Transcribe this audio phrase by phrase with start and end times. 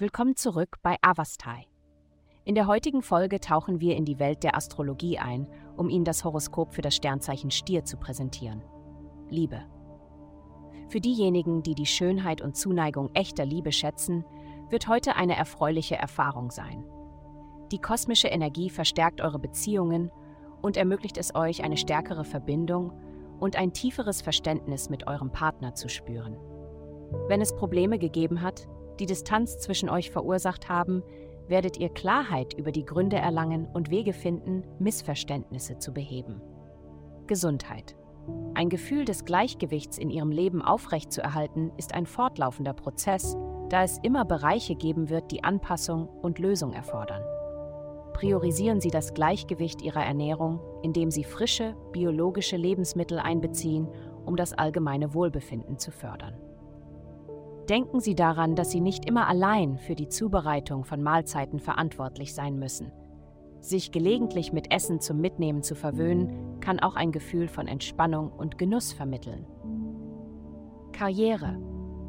[0.00, 1.66] Willkommen zurück bei Avastai.
[2.46, 6.24] In der heutigen Folge tauchen wir in die Welt der Astrologie ein, um Ihnen das
[6.24, 8.62] Horoskop für das Sternzeichen Stier zu präsentieren.
[9.28, 9.60] Liebe.
[10.88, 14.24] Für diejenigen, die die Schönheit und Zuneigung echter Liebe schätzen,
[14.70, 16.82] wird heute eine erfreuliche Erfahrung sein.
[17.70, 20.10] Die kosmische Energie verstärkt eure Beziehungen
[20.62, 22.94] und ermöglicht es euch, eine stärkere Verbindung
[23.38, 26.38] und ein tieferes Verständnis mit eurem Partner zu spüren.
[27.28, 28.66] Wenn es Probleme gegeben hat,
[29.00, 31.02] die Distanz zwischen euch verursacht haben,
[31.48, 36.40] werdet ihr Klarheit über die Gründe erlangen und Wege finden, Missverständnisse zu beheben.
[37.26, 37.96] Gesundheit.
[38.54, 43.36] Ein Gefühl des Gleichgewichts in ihrem Leben aufrechtzuerhalten, ist ein fortlaufender Prozess,
[43.68, 47.22] da es immer Bereiche geben wird, die Anpassung und Lösung erfordern.
[48.12, 53.88] Priorisieren Sie das Gleichgewicht Ihrer Ernährung, indem Sie frische, biologische Lebensmittel einbeziehen,
[54.26, 56.34] um das allgemeine Wohlbefinden zu fördern.
[57.70, 62.58] Denken Sie daran, dass Sie nicht immer allein für die Zubereitung von Mahlzeiten verantwortlich sein
[62.58, 62.90] müssen.
[63.60, 68.58] Sich gelegentlich mit Essen zum Mitnehmen zu verwöhnen, kann auch ein Gefühl von Entspannung und
[68.58, 69.46] Genuss vermitteln.
[70.90, 71.60] Karriere.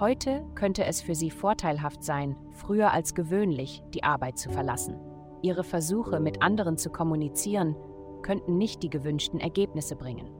[0.00, 4.96] Heute könnte es für Sie vorteilhaft sein, früher als gewöhnlich die Arbeit zu verlassen.
[5.42, 7.76] Ihre Versuche, mit anderen zu kommunizieren,
[8.22, 10.30] könnten nicht die gewünschten Ergebnisse bringen.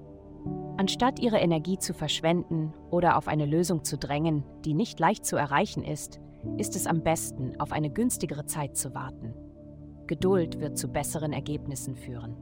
[0.77, 5.37] Anstatt ihre Energie zu verschwenden oder auf eine Lösung zu drängen, die nicht leicht zu
[5.37, 6.20] erreichen ist,
[6.56, 9.34] ist es am besten, auf eine günstigere Zeit zu warten.
[10.06, 12.37] Geduld wird zu besseren Ergebnissen führen.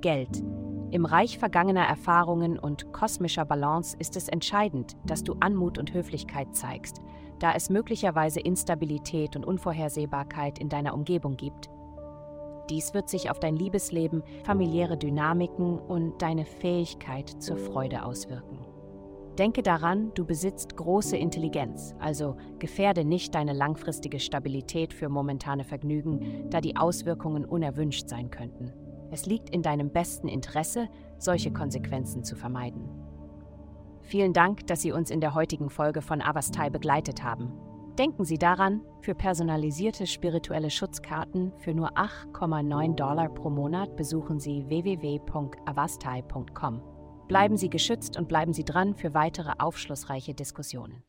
[0.00, 0.44] Geld.
[0.90, 6.54] Im Reich vergangener Erfahrungen und kosmischer Balance ist es entscheidend, dass du Anmut und Höflichkeit
[6.54, 7.00] zeigst,
[7.40, 11.68] da es möglicherweise Instabilität und Unvorhersehbarkeit in deiner Umgebung gibt
[12.70, 18.58] dies wird sich auf dein Liebesleben, familiäre Dynamiken und deine Fähigkeit zur Freude auswirken.
[19.38, 26.48] Denke daran, du besitzt große Intelligenz, also gefährde nicht deine langfristige Stabilität für momentane Vergnügen,
[26.50, 28.72] da die Auswirkungen unerwünscht sein könnten.
[29.10, 30.88] Es liegt in deinem besten Interesse,
[31.18, 32.88] solche Konsequenzen zu vermeiden.
[34.02, 37.52] Vielen Dank, dass Sie uns in der heutigen Folge von Avastai begleitet haben.
[37.98, 44.68] Denken Sie daran, für personalisierte spirituelle Schutzkarten für nur 8,9 Dollar pro Monat besuchen Sie
[44.68, 46.82] www.avastai.com.
[47.28, 51.02] Bleiben Sie geschützt und bleiben Sie dran für weitere aufschlussreiche Diskussionen.